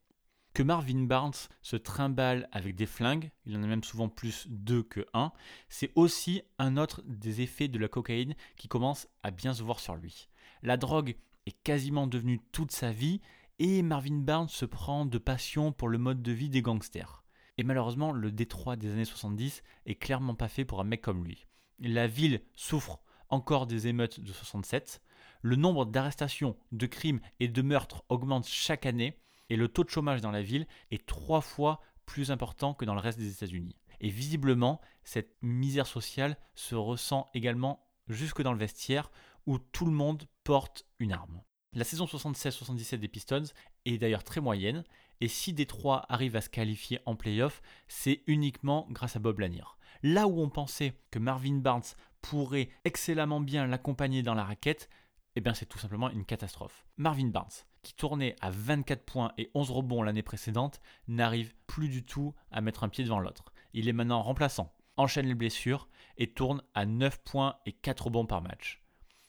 [0.54, 1.32] que Marvin Barnes
[1.62, 5.32] se trimballe avec des flingues, il en a même souvent plus deux que un,
[5.68, 9.80] c'est aussi un autre des effets de la cocaïne qui commence à bien se voir
[9.80, 10.28] sur lui.
[10.62, 13.20] La drogue est quasiment devenue toute sa vie
[13.58, 17.21] et Marvin Barnes se prend de passion pour le mode de vie des gangsters.
[17.58, 21.24] Et malheureusement, le Détroit des années 70 est clairement pas fait pour un mec comme
[21.24, 21.46] lui.
[21.78, 25.02] La ville souffre encore des émeutes de 67,
[25.42, 29.90] le nombre d'arrestations, de crimes et de meurtres augmente chaque année, et le taux de
[29.90, 33.76] chômage dans la ville est trois fois plus important que dans le reste des États-Unis.
[34.00, 39.10] Et visiblement, cette misère sociale se ressent également jusque dans le vestiaire
[39.46, 41.42] où tout le monde porte une arme.
[41.74, 43.44] La saison 76-77 des Pistons
[43.86, 44.84] est d'ailleurs très moyenne,
[45.20, 49.64] et si Détroit arrive à se qualifier en playoff, c'est uniquement grâce à Bob Lanier.
[50.02, 51.82] Là où on pensait que Marvin Barnes
[52.20, 54.88] pourrait excellemment bien l'accompagner dans la raquette,
[55.36, 56.84] eh bien c'est tout simplement une catastrophe.
[56.96, 57.50] Marvin Barnes,
[57.82, 62.60] qui tournait à 24 points et 11 rebonds l'année précédente, n'arrive plus du tout à
[62.60, 63.52] mettre un pied devant l'autre.
[63.74, 68.26] Il est maintenant remplaçant, enchaîne les blessures et tourne à 9 points et 4 rebonds
[68.26, 68.82] par match.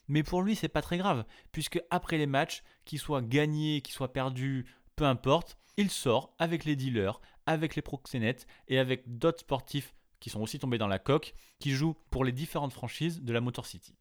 [0.07, 3.93] Mais pour lui, c'est pas très grave, puisque après les matchs, qu'ils soient gagnés, qu'ils
[3.95, 9.41] soient perdus, peu importe, il sort avec les dealers, avec les proxénètes et avec d'autres
[9.41, 13.33] sportifs qui sont aussi tombés dans la coque, qui jouent pour les différentes franchises de
[13.33, 13.97] la Motor City.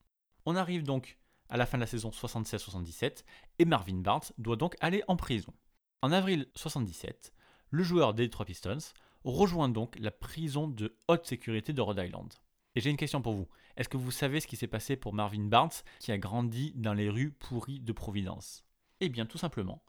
[0.47, 3.25] On arrive donc à la fin de la saison 76-77
[3.59, 5.53] et Marvin Barnes doit donc aller en prison.
[6.01, 7.33] En avril 77,
[7.71, 8.93] le joueur des Detroit Pistons
[9.25, 12.33] rejoint donc la prison de haute sécurité de Rhode Island.
[12.75, 13.49] Et j'ai une question pour vous.
[13.77, 16.95] Est-ce que vous savez ce qui s'est passé pour Marvin Barnes qui a grandi dans
[16.95, 18.65] les rues pourries de Providence?
[19.01, 19.83] Eh bien tout simplement,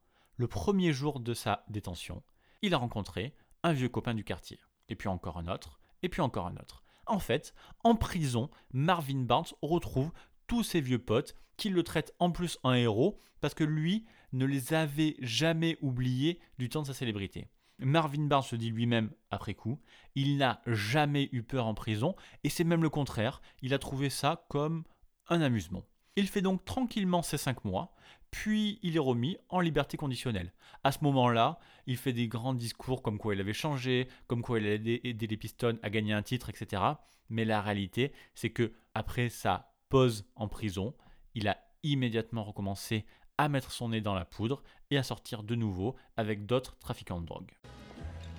[0.44, 2.22] le premier jour de sa détention,
[2.62, 6.20] il a rencontré un vieux copain du quartier, et puis encore un autre, et puis
[6.20, 6.84] encore un autre.
[7.06, 7.54] En fait,
[7.86, 10.12] en prison, Marvin Barnes retrouve
[10.48, 14.46] tous ses vieux potes qui le traitent en plus en héros parce que lui ne
[14.46, 17.48] les avait jamais oubliés du temps de sa célébrité.
[17.80, 19.80] Marvin Barnes se dit lui-même après coup,
[20.14, 24.10] il n'a jamais eu peur en prison et c'est même le contraire, il a trouvé
[24.10, 24.84] ça comme
[25.30, 25.86] un amusement.
[26.16, 27.92] Il fait donc tranquillement ses 5 mois,
[28.30, 30.54] puis il est remis en liberté conditionnelle.
[30.84, 34.60] À ce moment-là, il fait des grands discours comme quoi il avait changé, comme quoi
[34.60, 36.84] il a aidé les Pistons à gagner un titre, etc.
[37.30, 40.94] Mais la réalité, c'est que après sa pause en prison,
[41.34, 43.06] il a immédiatement recommencé
[43.40, 47.22] à mettre son nez dans la poudre et à sortir de nouveau avec d'autres trafiquants
[47.22, 47.52] de drogue.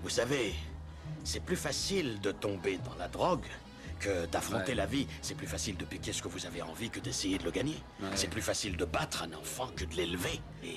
[0.05, 0.55] Vous savez,
[1.25, 3.47] c'est plus facile de tomber dans la drogue
[4.05, 4.75] que d'affronter Ouais.
[4.75, 5.07] la vie.
[5.23, 7.77] C'est plus facile de piquer ce que vous avez envie que d'essayer de le gagner.
[8.01, 8.09] Ouais.
[8.15, 10.41] C'est plus facile de battre un enfant que de l'élever.
[10.63, 10.77] Et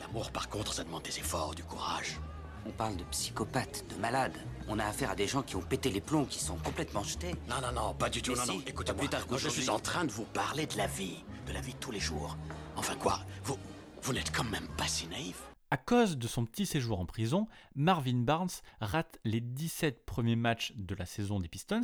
[0.00, 2.18] l'amour, par contre, ça demande des efforts, du courage.
[2.66, 4.36] On parle de psychopathes, de malades.
[4.68, 7.34] On a affaire à des gens qui ont pété les plombs, qui sont complètement jetés.
[7.48, 8.32] Non, non, non, pas du tout.
[8.32, 9.00] Mais non, si, non, écoutez-moi.
[9.00, 11.60] plus tard Moi, je suis en train de vous parler de la vie, de la
[11.60, 12.36] vie de tous les jours.
[12.76, 13.56] Enfin quoi, vous,
[14.02, 15.40] vous n'êtes quand même pas si naïf.
[15.70, 18.48] À cause de son petit séjour en prison, Marvin Barnes
[18.80, 21.82] rate les 17 premiers matchs de la saison des Pistons,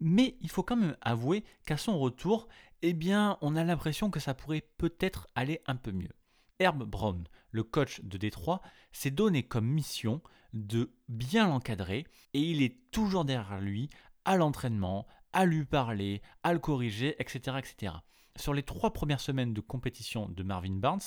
[0.00, 2.48] mais il faut quand même avouer qu'à son retour,
[2.82, 6.12] eh bien, on a l'impression que ça pourrait peut-être aller un peu mieux.
[6.60, 8.60] Herb Brown, le coach de Détroit,
[8.92, 13.90] s'est donné comme mission de bien l'encadrer et il est toujours derrière lui
[14.24, 17.94] à l'entraînement, à lui parler, à le corriger, etc., etc.
[18.36, 21.00] Sur les trois premières semaines de compétition de Marvin Barnes,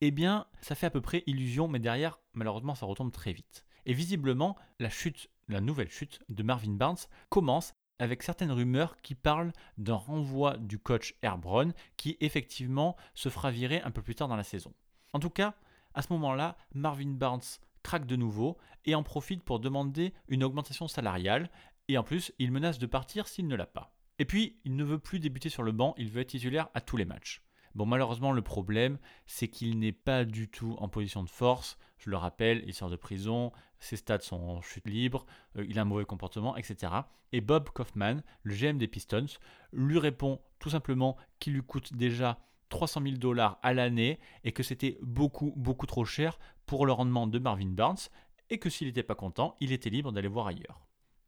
[0.00, 3.64] eh bien, ça fait à peu près illusion, mais derrière, malheureusement, ça retombe très vite.
[3.86, 9.14] Et visiblement, la chute, la nouvelle chute de Marvin Barnes commence avec certaines rumeurs qui
[9.14, 14.28] parlent d'un renvoi du coach Herbron qui effectivement se fera virer un peu plus tard
[14.28, 14.72] dans la saison.
[15.12, 15.54] En tout cas,
[15.94, 17.40] à ce moment-là, Marvin Barnes
[17.82, 21.50] craque de nouveau et en profite pour demander une augmentation salariale
[21.88, 23.94] et en plus, il menace de partir s'il ne l'a pas.
[24.18, 26.80] Et puis, il ne veut plus débuter sur le banc, il veut être titulaire à
[26.80, 27.45] tous les matchs.
[27.76, 31.76] Bon, malheureusement, le problème, c'est qu'il n'est pas du tout en position de force.
[31.98, 35.26] Je le rappelle, il sort de prison, ses stats sont en chute libre,
[35.58, 36.90] euh, il a un mauvais comportement, etc.
[37.32, 39.26] Et Bob Kaufman, le GM des Pistons,
[39.74, 42.38] lui répond tout simplement qu'il lui coûte déjà
[42.70, 47.26] 300 000 dollars à l'année et que c'était beaucoup, beaucoup trop cher pour le rendement
[47.26, 48.08] de Marvin Barnes
[48.48, 50.86] et que s'il n'était pas content, il était libre d'aller voir ailleurs.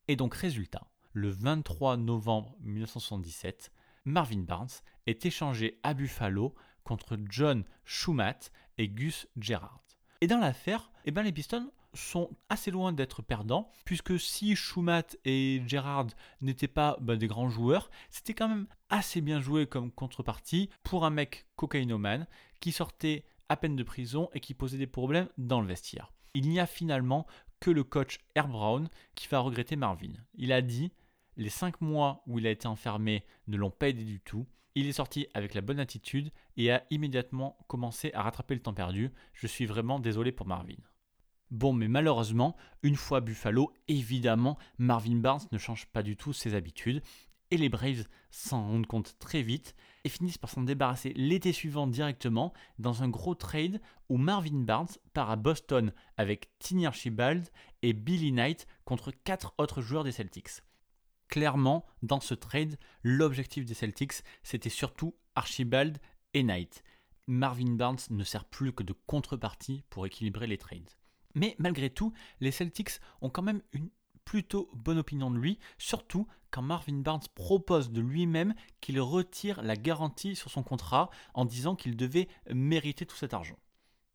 [0.08, 3.70] Et donc, résultat, le 23 novembre 1977,
[4.08, 4.68] Marvin Barnes
[5.06, 9.84] est échangé à Buffalo contre John Schumatt et Gus Gerrard.
[10.22, 15.18] Et dans l'affaire, eh ben les Pistons sont assez loin d'être perdants, puisque si Schumatt
[15.26, 16.06] et Gerrard
[16.40, 21.04] n'étaient pas ben, des grands joueurs, c'était quand même assez bien joué comme contrepartie pour
[21.04, 22.26] un mec cocaïnomane
[22.60, 26.12] qui sortait à peine de prison et qui posait des problèmes dans le vestiaire.
[26.32, 27.26] Il n'y a finalement
[27.60, 30.12] que le coach Herb Brown qui va regretter Marvin.
[30.34, 30.92] Il a dit
[31.38, 34.46] les cinq mois où il a été enfermé ne l'ont pas aidé du tout.
[34.74, 38.74] Il est sorti avec la bonne attitude et a immédiatement commencé à rattraper le temps
[38.74, 39.10] perdu.
[39.32, 40.76] Je suis vraiment désolé pour Marvin.
[41.50, 46.54] Bon, mais malheureusement, une fois Buffalo, évidemment, Marvin Barnes ne change pas du tout ses
[46.54, 47.02] habitudes.
[47.50, 49.74] Et les Braves s'en rendent compte très vite
[50.04, 54.88] et finissent par s'en débarrasser l'été suivant directement dans un gros trade où Marvin Barnes
[55.14, 57.48] part à Boston avec Tiny Archibald
[57.80, 60.60] et Billy Knight contre quatre autres joueurs des Celtics.
[61.28, 65.98] Clairement, dans ce trade, l'objectif des Celtics, c'était surtout Archibald
[66.34, 66.82] et Knight.
[67.26, 70.90] Marvin Barnes ne sert plus que de contrepartie pour équilibrer les trades.
[71.34, 73.90] Mais malgré tout, les Celtics ont quand même une
[74.24, 79.76] plutôt bonne opinion de lui, surtout quand Marvin Barnes propose de lui-même qu'il retire la
[79.76, 83.58] garantie sur son contrat en disant qu'il devait mériter tout cet argent.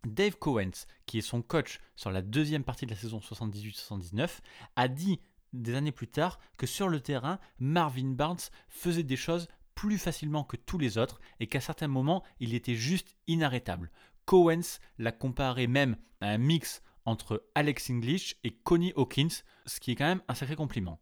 [0.06, 4.40] Dave Cowens, qui est son coach sur la deuxième partie de la saison 78-79,
[4.76, 5.20] a dit
[5.54, 8.38] des années plus tard que sur le terrain, Marvin Barnes
[8.68, 12.76] faisait des choses plus facilement que tous les autres et qu'à certains moments, il était
[12.76, 13.92] juste inarrêtable.
[14.26, 19.92] Cowens l'a comparé même à un mix entre Alex English et Connie Hawkins, ce qui
[19.92, 21.02] est quand même un sacré compliment.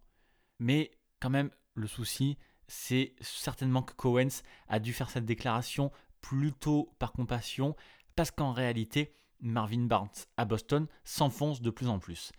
[0.59, 2.37] Mais quand même, le souci,
[2.67, 7.75] c'est certainement que Cowens a dû faire cette déclaration plutôt par compassion,
[8.15, 12.31] parce qu'en réalité, Marvin Barnes à Boston s'enfonce de plus en plus.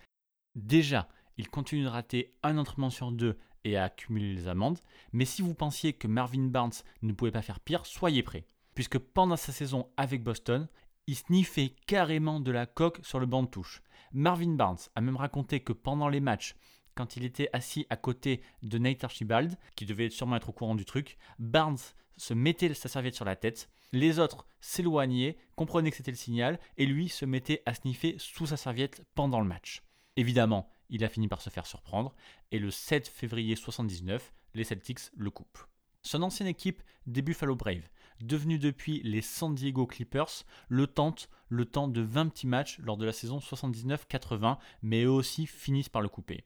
[0.54, 4.78] Déjà, il continue de rater un entraînement sur deux et à accumuler les amendes.
[5.12, 8.46] Mais si vous pensiez que Marvin Barnes ne pouvait pas faire pire, soyez prêts.
[8.74, 10.68] Puisque pendant sa saison avec Boston,
[11.06, 13.82] il sniffait carrément de la coque sur le banc de touche.
[14.12, 16.54] Marvin Barnes a même raconté que pendant les matchs,
[16.94, 20.74] quand il était assis à côté de Nate Archibald, qui devait sûrement être au courant
[20.74, 21.78] du truc, Barnes
[22.16, 26.60] se mettait sa serviette sur la tête, les autres s'éloignaient, comprenaient que c'était le signal,
[26.76, 29.82] et lui se mettait à sniffer sous sa serviette pendant le match.
[30.16, 32.14] Évidemment, il a fini par se faire surprendre
[32.52, 35.66] et le 7 février 1979, les Celtics le coupent.
[36.02, 37.88] Son ancienne équipe des Buffalo Braves,
[38.20, 42.96] devenue depuis les San Diego Clippers, le tente le temps de 20 petits matchs lors
[42.96, 46.44] de la saison 79-80, mais eux aussi finissent par le couper.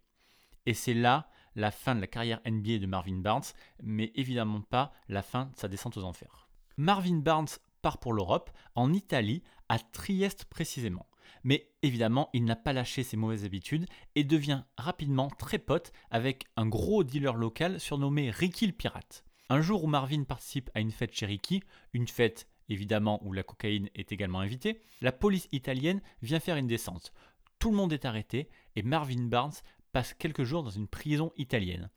[0.65, 3.43] Et c'est là la fin de la carrière NBA de Marvin Barnes,
[3.83, 6.49] mais évidemment pas la fin de sa descente aux enfers.
[6.77, 7.49] Marvin Barnes
[7.83, 11.07] part pour l'Europe, en Italie, à Trieste précisément.
[11.45, 16.45] Mais évidemment, il n'a pas lâché ses mauvaises habitudes et devient rapidement très pote avec
[16.57, 19.25] un gros dealer local surnommé Ricky le Pirate.
[19.49, 21.63] Un jour où Marvin participe à une fête chez Ricky,
[21.93, 26.67] une fête évidemment où la cocaïne est également invitée, la police italienne vient faire une
[26.67, 27.13] descente.
[27.59, 29.53] Tout le monde est arrêté et Marvin Barnes
[29.93, 31.91] passe quelques jours dans une prison italienne.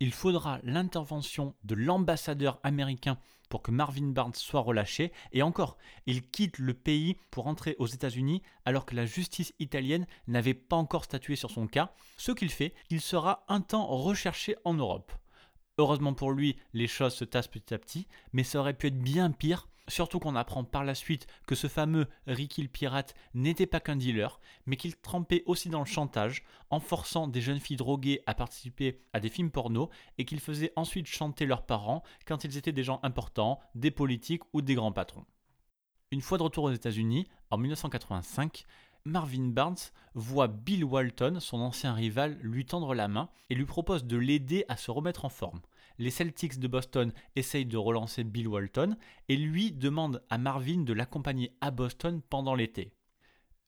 [0.00, 3.18] Il faudra l'intervention de l'ambassadeur américain
[3.52, 5.12] pour que Marvin Barnes soit relâché.
[5.32, 5.76] Et encore,
[6.06, 10.76] il quitte le pays pour entrer aux États-Unis alors que la justice italienne n'avait pas
[10.76, 11.92] encore statué sur son cas.
[12.16, 15.12] Ce qu'il fait, il sera un temps recherché en Europe.
[15.76, 18.98] Heureusement pour lui, les choses se tassent petit à petit, mais ça aurait pu être
[18.98, 23.66] bien pire Surtout qu'on apprend par la suite que ce fameux Ricky le pirate n'était
[23.66, 27.76] pas qu'un dealer, mais qu'il trempait aussi dans le chantage, en forçant des jeunes filles
[27.76, 32.42] droguées à participer à des films porno, et qu'il faisait ensuite chanter leurs parents quand
[32.42, 35.26] ils étaient des gens importants, des politiques ou des grands patrons.
[36.10, 38.64] Une fois de retour aux États-Unis, en 1985,
[39.04, 39.76] Marvin Barnes
[40.14, 44.64] voit Bill Walton, son ancien rival, lui tendre la main et lui propose de l'aider
[44.70, 45.60] à se remettre en forme.
[45.98, 48.96] Les Celtics de Boston essayent de relancer Bill Walton
[49.28, 52.92] et lui demande à Marvin de l'accompagner à Boston pendant l'été.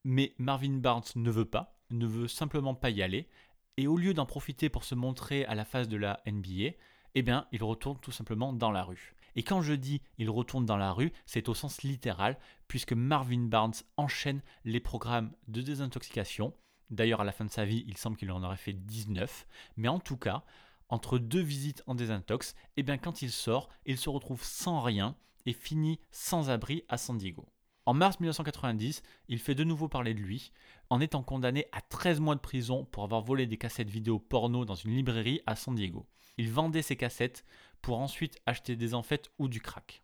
[0.04, 3.28] Mais Marvin Barnes ne veut pas, ne veut simplement pas y aller,
[3.76, 6.76] et au lieu d'en profiter pour se montrer à la face de la NBA,
[7.14, 9.14] eh bien, il retourne tout simplement dans la rue.
[9.36, 13.46] Et quand je dis il retourne dans la rue, c'est au sens littéral, puisque Marvin
[13.46, 16.54] Barnes enchaîne les programmes de désintoxication.
[16.90, 19.46] D'ailleurs, à la fin de sa vie, il semble qu'il en aurait fait 19.
[19.76, 20.44] Mais en tout cas,
[20.88, 25.16] entre deux visites en désintox, eh bien, quand il sort, il se retrouve sans rien
[25.46, 27.46] et finit sans abri à San Diego.
[27.86, 30.52] En mars 1990, il fait de nouveau parler de lui,
[30.88, 34.64] en étant condamné à 13 mois de prison pour avoir volé des cassettes vidéo porno
[34.64, 36.06] dans une librairie à San Diego.
[36.38, 37.44] Il vendait ces cassettes
[37.82, 40.02] pour ensuite acheter des amphètes ou du crack.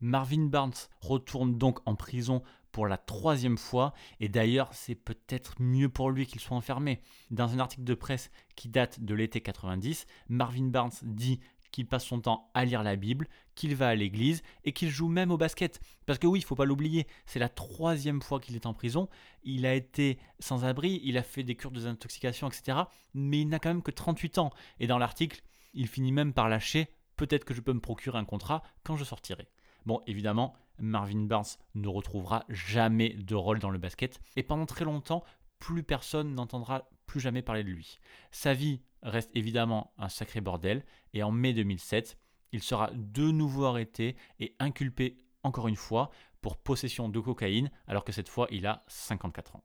[0.00, 2.42] Marvin Barnes retourne donc en prison
[2.72, 7.00] pour la troisième fois, et d'ailleurs c'est peut-être mieux pour lui qu'il soit enfermé.
[7.30, 11.40] Dans un article de presse qui date de l'été 90, Marvin Barnes dit
[11.70, 15.08] qu'il passe son temps à lire la Bible, qu'il va à l'église et qu'il joue
[15.08, 15.80] même au basket.
[16.06, 19.08] Parce que oui, il faut pas l'oublier, c'est la troisième fois qu'il est en prison.
[19.42, 22.78] Il a été sans abri, il a fait des cures de désintoxication, etc.
[23.14, 24.50] Mais il n'a quand même que 38 ans.
[24.80, 25.42] Et dans l'article,
[25.74, 29.04] il finit même par lâcher peut-être que je peux me procurer un contrat quand je
[29.04, 29.48] sortirai.
[29.86, 34.84] Bon, évidemment, Marvin Barnes ne retrouvera jamais de rôle dans le basket et pendant très
[34.84, 35.24] longtemps,
[35.58, 37.98] plus personne n'entendra plus jamais parler de lui.
[38.30, 42.18] Sa vie reste évidemment un sacré bordel et en mai 2007,
[42.52, 46.10] il sera de nouveau arrêté et inculpé encore une fois
[46.40, 49.64] pour possession de cocaïne alors que cette fois il a 54 ans.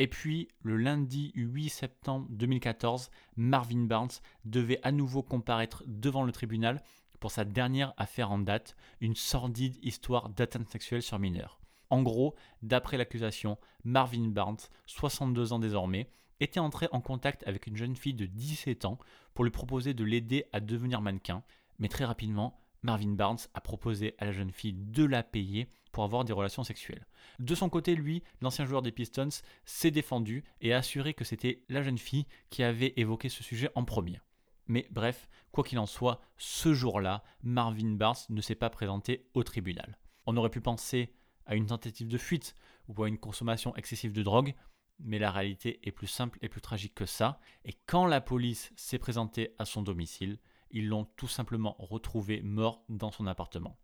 [0.00, 4.08] Et puis, le lundi 8 septembre 2014, Marvin Barnes
[4.46, 6.82] devait à nouveau comparaître devant le tribunal
[7.20, 11.60] pour sa dernière affaire en date, une sordide histoire d'atteinte sexuelle sur mineurs.
[11.90, 16.08] En gros, d'après l'accusation, Marvin Barnes, 62 ans désormais,
[16.40, 18.98] était entré en contact avec une jeune fille de 17 ans
[19.34, 21.42] pour lui proposer de l'aider à devenir mannequin,
[21.78, 26.04] mais très rapidement, Marvin Barnes a proposé à la jeune fille de la payer pour
[26.04, 27.06] avoir des relations sexuelles.
[27.38, 29.28] De son côté, lui, l'ancien joueur des Pistons,
[29.64, 33.70] s'est défendu et a assuré que c'était la jeune fille qui avait évoqué ce sujet
[33.74, 34.20] en premier.
[34.66, 39.42] Mais bref, quoi qu'il en soit, ce jour-là, Marvin Barnes ne s'est pas présenté au
[39.42, 39.98] tribunal.
[40.26, 41.12] On aurait pu penser
[41.46, 42.54] à une tentative de fuite
[42.86, 44.54] ou à une consommation excessive de drogue,
[45.00, 47.40] mais la réalité est plus simple et plus tragique que ça.
[47.64, 50.38] Et quand la police s'est présentée à son domicile,
[50.70, 53.76] ils l'ont tout simplement retrouvé mort dans son appartement.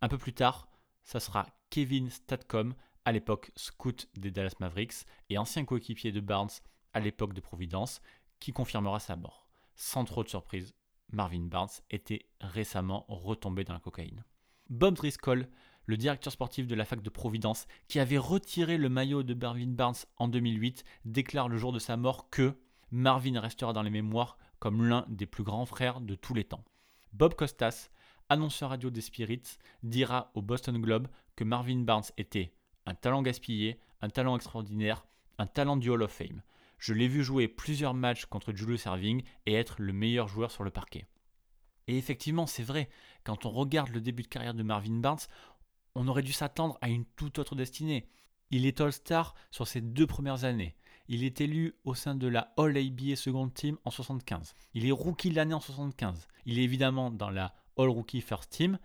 [0.00, 0.68] Un peu plus tard,
[1.08, 2.74] ça sera Kevin Statcom,
[3.06, 6.50] à l'époque scout des Dallas Mavericks et ancien coéquipier de Barnes
[6.92, 8.02] à l'époque de Providence,
[8.40, 9.48] qui confirmera sa mort.
[9.74, 10.74] Sans trop de surprise,
[11.10, 14.22] Marvin Barnes était récemment retombé dans la cocaïne.
[14.68, 15.48] Bob Driscoll,
[15.86, 19.68] le directeur sportif de la fac de Providence, qui avait retiré le maillot de Marvin
[19.68, 22.54] Barnes en 2008, déclare le jour de sa mort que
[22.90, 26.66] Marvin restera dans les mémoires comme l'un des plus grands frères de tous les temps.
[27.14, 27.88] Bob Costas,
[28.28, 32.52] annonceur radio des Spirits, dira au Boston Globe que Marvin Barnes était
[32.86, 35.06] un talent gaspillé, un talent extraordinaire,
[35.38, 36.42] un talent du Hall of Fame.
[36.78, 40.64] Je l'ai vu jouer plusieurs matchs contre Julius Erving et être le meilleur joueur sur
[40.64, 41.06] le parquet.
[41.86, 42.88] Et effectivement, c'est vrai,
[43.24, 45.18] quand on regarde le début de carrière de Marvin Barnes,
[45.94, 48.08] on aurait dû s'attendre à une toute autre destinée.
[48.50, 50.76] Il est All-Star sur ses deux premières années.
[51.08, 54.54] Il est élu au sein de la All ABA Second Team en 75.
[54.74, 56.28] Il est rookie de l'année en 75.
[56.44, 58.78] Il est évidemment dans la All Rookie First Team,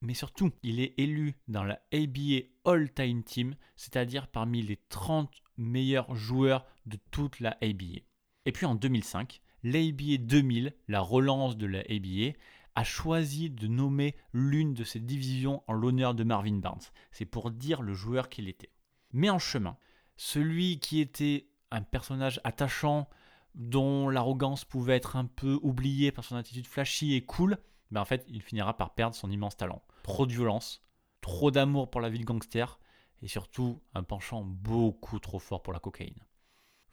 [0.00, 5.30] mais surtout, il est élu dans la ABA All Time Team, c'est-à-dire parmi les 30
[5.56, 8.00] meilleurs joueurs de toute la ABA.
[8.46, 12.38] Et puis en 2005, l'ABA 2000, la relance de la ABA,
[12.74, 16.80] a choisi de nommer l'une de ses divisions en l'honneur de Marvin Barnes.
[17.10, 18.70] C'est pour dire le joueur qu'il était.
[19.12, 19.76] Mais en chemin,
[20.16, 23.08] celui qui était un personnage attachant,
[23.56, 27.58] dont l'arrogance pouvait être un peu oubliée par son attitude flashy et cool,
[27.90, 29.82] ben en fait, il finira par perdre son immense talent.
[30.02, 30.82] Trop de violence,
[31.20, 32.78] trop d'amour pour la vie de gangster,
[33.22, 36.24] et surtout un penchant beaucoup trop fort pour la cocaïne.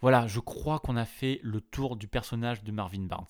[0.02, 3.26] Voilà, je crois qu'on a fait le tour du personnage de Marvin Barnes.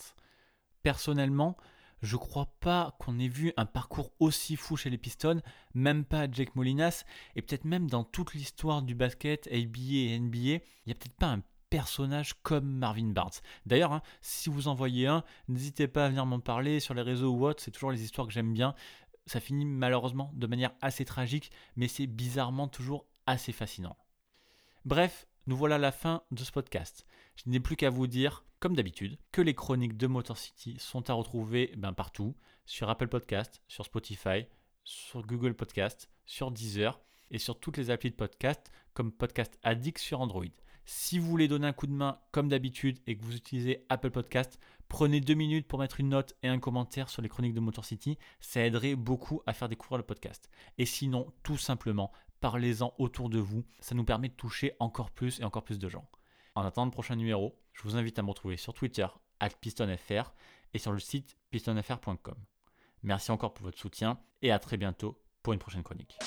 [0.82, 1.58] Personnellement,
[2.02, 5.42] je crois pas qu'on ait vu un parcours aussi fou chez les Pistons,
[5.74, 7.06] même pas Jake Molinas,
[7.36, 11.18] et peut-être même dans toute l'histoire du basket, ABA et NBA, il n'y a peut-être
[11.18, 11.42] pas un
[11.76, 13.42] personnage comme Marvin Barnes.
[13.66, 17.02] D'ailleurs, hein, si vous en voyez un, n'hésitez pas à venir m'en parler sur les
[17.02, 18.76] réseaux ou autres, c'est toujours les histoires que j'aime bien.
[19.26, 23.98] Ça finit malheureusement de manière assez tragique, mais c'est bizarrement toujours assez fascinant.
[24.86, 27.06] Bref, nous voilà à la fin de ce podcast.
[27.36, 31.10] Je n'ai plus qu'à vous dire comme d'habitude, que les chroniques de Motor City sont
[31.10, 34.46] à retrouver ben, partout, sur Apple Podcast, sur Spotify,
[34.86, 37.02] sur Google Podcast, sur Deezer
[37.32, 40.46] et sur toutes les applis de podcast comme Podcast Addict sur Android.
[40.86, 44.12] Si vous voulez donner un coup de main comme d'habitude et que vous utilisez Apple
[44.12, 47.60] Podcast, prenez deux minutes pour mettre une note et un commentaire sur les chroniques de
[47.60, 48.20] Motor City.
[48.40, 50.48] Ça aiderait beaucoup à faire découvrir le podcast.
[50.78, 53.64] Et sinon, tout simplement, parlez-en autour de vous.
[53.80, 56.08] Ça nous permet de toucher encore plus et encore plus de gens.
[56.54, 59.08] En attendant le prochain numéro, je vous invite à me retrouver sur Twitter,
[59.60, 60.34] pistonfr,
[60.74, 62.36] et sur le site pistonfr.com.
[63.02, 66.18] Merci encore pour votre soutien et à très bientôt pour une prochaine chronique.